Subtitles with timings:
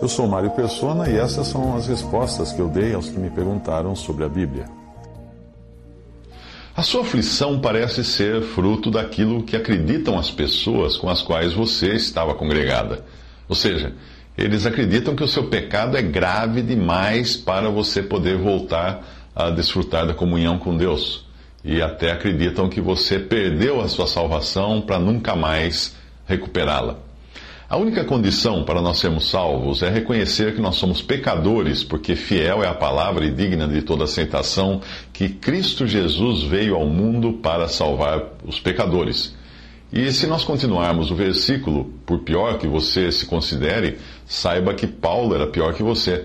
[0.00, 3.30] Eu sou Mário Persona e essas são as respostas que eu dei aos que me
[3.30, 4.66] perguntaram sobre a Bíblia.
[6.76, 11.94] A sua aflição parece ser fruto daquilo que acreditam as pessoas com as quais você
[11.94, 13.02] estava congregada.
[13.48, 13.94] Ou seja,
[14.36, 19.02] eles acreditam que o seu pecado é grave demais para você poder voltar
[19.34, 21.24] a desfrutar da comunhão com Deus.
[21.64, 27.05] E até acreditam que você perdeu a sua salvação para nunca mais recuperá-la.
[27.68, 32.62] A única condição para nós sermos salvos é reconhecer que nós somos pecadores, porque fiel
[32.62, 34.80] é a palavra e digna de toda aceitação
[35.12, 39.34] que Cristo Jesus veio ao mundo para salvar os pecadores.
[39.92, 45.34] E se nós continuarmos o versículo, por pior que você se considere, saiba que Paulo
[45.34, 46.24] era pior que você.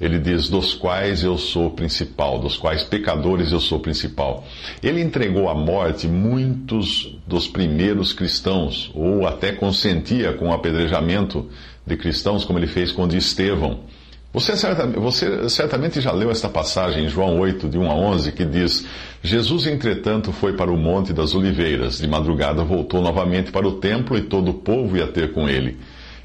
[0.00, 4.44] Ele diz: Dos quais eu sou principal, dos quais pecadores eu sou principal.
[4.82, 11.48] Ele entregou à morte muitos dos primeiros cristãos, ou até consentia com o apedrejamento
[11.86, 13.80] de cristãos, como ele fez com o de Estevão.
[14.32, 14.52] Você,
[14.94, 18.86] você certamente já leu esta passagem em João 8, de 1 a 11, que diz:
[19.22, 21.98] Jesus, entretanto, foi para o Monte das Oliveiras.
[21.98, 25.78] De madrugada voltou novamente para o templo e todo o povo ia ter com ele.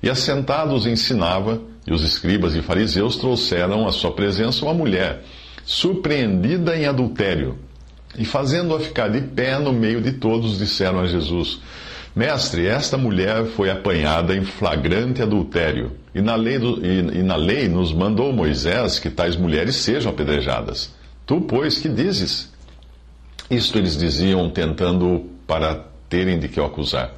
[0.03, 5.23] E assentados ensinava e os escribas e fariseus trouxeram à sua presença uma mulher,
[5.65, 7.57] surpreendida em adultério.
[8.17, 11.59] E fazendo-a ficar de pé no meio de todos, disseram a Jesus:
[12.15, 17.35] Mestre, esta mulher foi apanhada em flagrante adultério, e na, lei do, e, e na
[17.35, 20.93] lei nos mandou Moisés que tais mulheres sejam apedrejadas.
[21.25, 22.51] Tu, pois, que dizes?
[23.49, 27.13] Isto eles diziam, tentando para terem de que o acusar.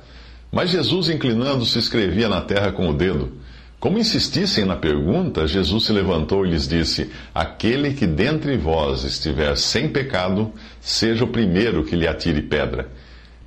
[0.52, 3.34] Mas Jesus, inclinando-se, escrevia na terra com o dedo.
[3.86, 9.56] Como insistissem na pergunta, Jesus se levantou e lhes disse: Aquele que dentre vós estiver
[9.56, 10.52] sem pecado,
[10.82, 12.90] seja o primeiro que lhe atire pedra.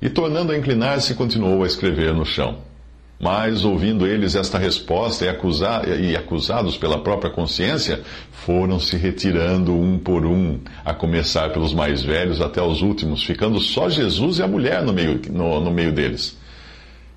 [0.01, 2.59] E tornando a inclinar-se, continuou a escrever no chão.
[3.19, 7.99] Mas, ouvindo eles esta resposta e, e acusados pela própria consciência,
[8.31, 13.59] foram se retirando um por um, a começar pelos mais velhos até os últimos, ficando
[13.59, 16.39] só Jesus e a mulher no meio, no, no meio deles.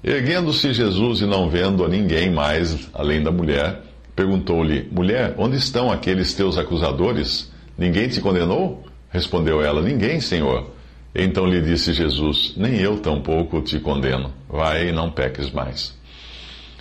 [0.04, 3.82] Erguendo-se Jesus e não vendo a ninguém mais, além da mulher,
[4.16, 7.52] perguntou-lhe: Mulher, onde estão aqueles teus acusadores?
[7.78, 8.84] Ninguém te condenou?
[9.10, 10.72] Respondeu ela: Ninguém, Senhor.
[11.14, 14.32] Então lhe disse Jesus: Nem eu tampouco te condeno.
[14.48, 15.96] Vai e não peques mais.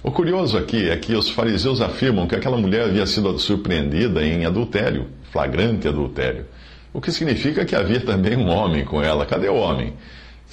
[0.01, 4.45] O curioso aqui é que os fariseus afirmam que aquela mulher havia sido surpreendida em
[4.45, 6.47] adultério, flagrante adultério.
[6.91, 9.27] O que significa que havia também um homem com ela.
[9.27, 9.93] Cadê o homem?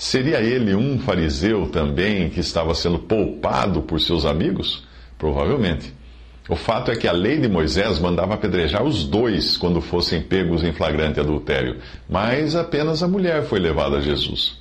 [0.00, 4.84] Seria ele um fariseu também que estava sendo poupado por seus amigos?
[5.18, 5.92] Provavelmente.
[6.48, 10.62] O fato é que a lei de Moisés mandava apedrejar os dois quando fossem pegos
[10.62, 14.60] em flagrante adultério, mas apenas a mulher foi levada a Jesus.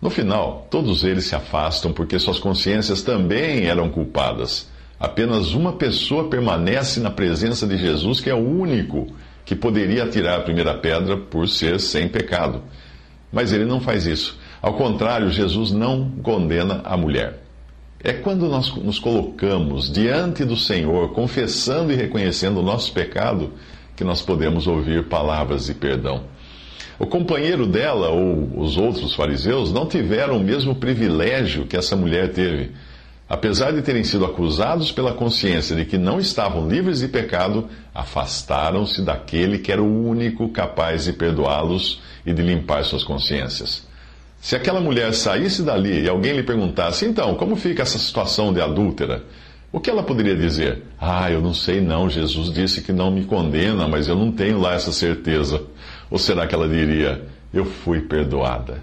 [0.00, 4.70] No final, todos eles se afastam porque suas consciências também eram culpadas.
[4.98, 9.06] Apenas uma pessoa permanece na presença de Jesus, que é o único
[9.44, 12.62] que poderia atirar a primeira pedra por ser sem pecado.
[13.30, 14.38] Mas ele não faz isso.
[14.60, 17.42] Ao contrário, Jesus não condena a mulher.
[18.02, 23.52] É quando nós nos colocamos diante do Senhor, confessando e reconhecendo o nosso pecado,
[23.96, 26.22] que nós podemos ouvir palavras de perdão.
[26.98, 32.32] O companheiro dela, ou os outros fariseus, não tiveram o mesmo privilégio que essa mulher
[32.32, 32.72] teve.
[33.28, 39.02] Apesar de terem sido acusados pela consciência de que não estavam livres de pecado, afastaram-se
[39.02, 43.87] daquele que era o único capaz de perdoá-los e de limpar suas consciências.
[44.40, 48.60] Se aquela mulher saísse dali e alguém lhe perguntasse, então, como fica essa situação de
[48.60, 49.24] adúltera?
[49.70, 50.82] O que ela poderia dizer?
[50.98, 54.58] Ah, eu não sei não, Jesus disse que não me condena, mas eu não tenho
[54.58, 55.62] lá essa certeza.
[56.10, 57.22] Ou será que ela diria,
[57.52, 58.82] eu fui perdoada?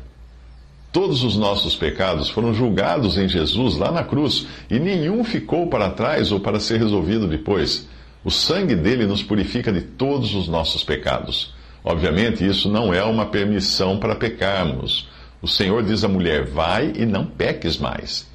[0.91, 5.89] Todos os nossos pecados foram julgados em Jesus lá na cruz e nenhum ficou para
[5.89, 7.87] trás ou para ser resolvido depois.
[8.23, 11.53] O sangue dele nos purifica de todos os nossos pecados.
[11.83, 15.09] Obviamente, isso não é uma permissão para pecarmos.
[15.41, 18.27] O Senhor diz à mulher: vai e não peques mais.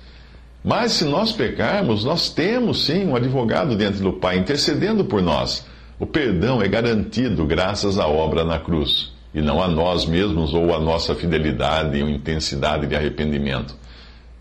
[0.62, 5.67] Mas se nós pecarmos, nós temos sim um advogado diante do Pai intercedendo por nós.
[5.99, 10.75] O perdão é garantido graças à obra na cruz, e não a nós mesmos ou
[10.75, 13.75] a nossa fidelidade ou intensidade de arrependimento.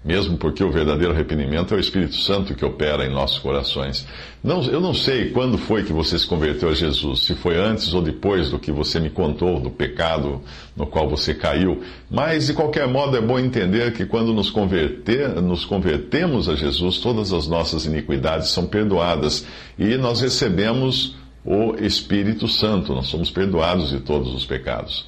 [0.03, 4.07] Mesmo porque o verdadeiro arrependimento é o Espírito Santo que opera em nossos corações.
[4.41, 7.93] Não, eu não sei quando foi que você se converteu a Jesus, se foi antes
[7.93, 10.41] ou depois do que você me contou do pecado
[10.75, 15.41] no qual você caiu, mas de qualquer modo é bom entender que quando nos, converter,
[15.41, 19.45] nos convertemos a Jesus, todas as nossas iniquidades são perdoadas
[19.77, 25.07] e nós recebemos o Espírito Santo, nós somos perdoados de todos os pecados.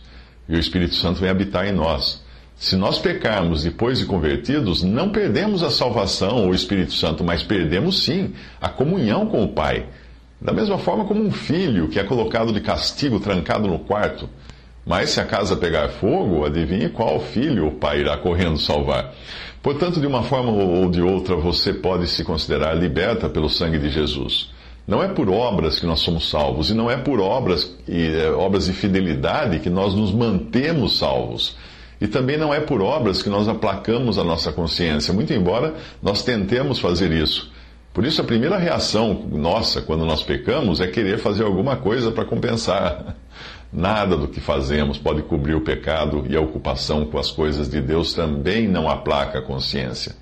[0.49, 2.21] E o Espírito Santo vem habitar em nós.
[2.61, 7.41] Se nós pecarmos depois de convertidos, não perdemos a salvação ou o Espírito Santo, mas
[7.41, 9.87] perdemos sim a comunhão com o Pai.
[10.39, 14.29] Da mesma forma como um filho que é colocado de castigo trancado no quarto.
[14.85, 19.11] Mas se a casa pegar fogo, adivinhe qual filho o pai irá correndo salvar.
[19.63, 23.89] Portanto, de uma forma ou de outra, você pode se considerar liberta pelo sangue de
[23.89, 24.51] Jesus.
[24.87, 28.29] Não é por obras que nós somos salvos, e não é por obras, e, é,
[28.29, 31.55] obras de fidelidade que nós nos mantemos salvos.
[32.01, 36.23] E também não é por obras que nós aplacamos a nossa consciência, muito embora nós
[36.23, 37.51] tentemos fazer isso.
[37.93, 42.25] Por isso, a primeira reação nossa quando nós pecamos é querer fazer alguma coisa para
[42.25, 43.15] compensar.
[43.71, 47.79] Nada do que fazemos pode cobrir o pecado e a ocupação com as coisas de
[47.79, 50.15] Deus também não aplaca a consciência.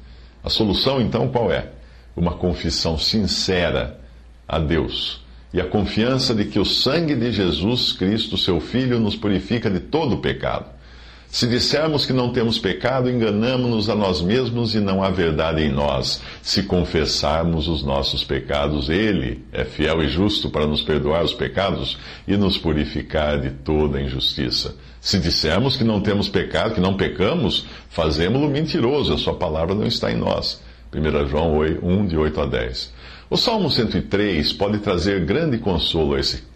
[0.44, 1.70] A solução, então, qual é?
[2.16, 4.00] Uma confissão sincera
[4.48, 5.24] a Deus
[5.54, 9.80] e a confiança de que o sangue de Jesus Cristo, seu Filho, nos purifica de
[9.80, 10.66] todo o pecado.
[11.32, 15.72] Se dissermos que não temos pecado, enganamos-nos a nós mesmos e não há verdade em
[15.72, 16.20] nós.
[16.42, 22.00] Se confessarmos os nossos pecados, Ele é fiel e justo para nos perdoar os pecados
[22.28, 24.76] e nos purificar de toda injustiça.
[25.00, 29.86] Se dissermos que não temos pecado, que não pecamos, fazemos-lo mentiroso, a Sua palavra não
[29.86, 30.60] está em nós.
[30.92, 32.94] 1 João 1, de 8 a 10.
[33.30, 36.50] O Salmo 103 pode trazer grande consolo a esse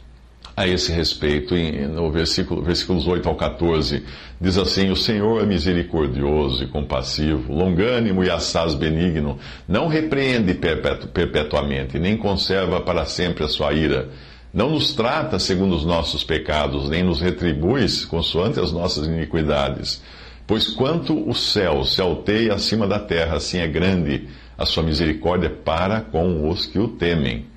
[0.55, 4.03] a esse respeito, no versículo, versículos 8 ao 14,
[4.39, 11.07] diz assim: O Senhor é misericordioso e compassivo, longânimo e assaz benigno, não repreende perpetu,
[11.07, 14.09] perpetuamente, nem conserva para sempre a sua ira.
[14.53, 20.03] Não nos trata segundo os nossos pecados, nem nos retribui consoante as nossas iniquidades.
[20.45, 25.49] Pois quanto o céu se alteia acima da terra, assim é grande a sua misericórdia
[25.49, 27.47] para com os que o temem.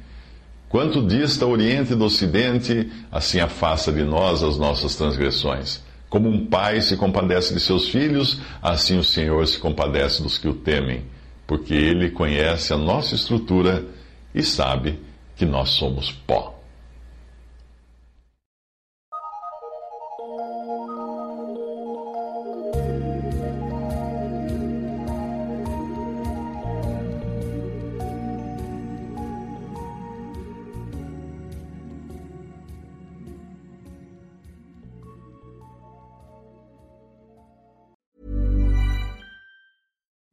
[0.69, 5.81] Quanto dista o Oriente do Ocidente, assim afasta de nós as nossas transgressões.
[6.09, 10.49] Como um pai se compadece de seus filhos, assim o Senhor se compadece dos que
[10.49, 11.05] o temem,
[11.47, 13.85] porque ele conhece a nossa estrutura
[14.35, 14.99] e sabe
[15.37, 16.56] que nós somos pó.